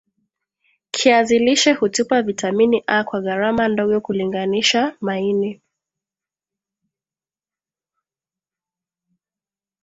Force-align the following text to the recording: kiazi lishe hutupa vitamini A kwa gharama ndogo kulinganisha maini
kiazi 0.91 1.39
lishe 1.39 1.73
hutupa 1.73 2.21
vitamini 2.21 2.83
A 2.87 3.03
kwa 3.03 3.21
gharama 3.21 3.67
ndogo 3.67 4.01
kulinganisha 4.01 4.95
maini 5.01 5.61